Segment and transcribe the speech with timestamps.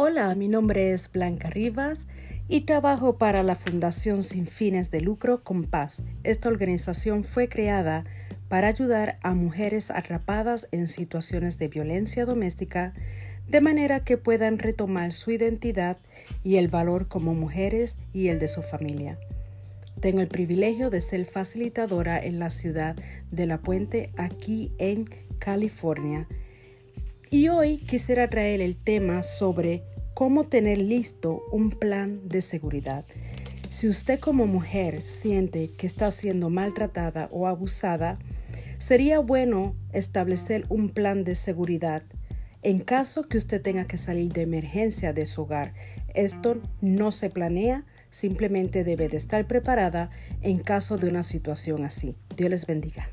[0.00, 2.06] Hola, mi nombre es Blanca Rivas
[2.46, 6.04] y trabajo para la Fundación Sin Fines de Lucro Compás.
[6.22, 8.04] Esta organización fue creada
[8.48, 12.94] para ayudar a mujeres atrapadas en situaciones de violencia doméstica
[13.48, 15.96] de manera que puedan retomar su identidad
[16.44, 19.18] y el valor como mujeres y el de su familia.
[19.98, 22.94] Tengo el privilegio de ser facilitadora en la ciudad
[23.32, 25.10] de La Puente, aquí en
[25.40, 26.28] California
[27.30, 29.84] y hoy quisiera traer el tema sobre
[30.14, 33.04] cómo tener listo un plan de seguridad.
[33.68, 38.18] Si usted como mujer siente que está siendo maltratada o abusada,
[38.78, 42.02] sería bueno establecer un plan de seguridad
[42.62, 45.74] en caso que usted tenga que salir de emergencia de su hogar.
[46.14, 50.10] Esto no se planea, simplemente debe de estar preparada
[50.42, 52.16] en caso de una situación así.
[52.36, 53.10] Dios les bendiga.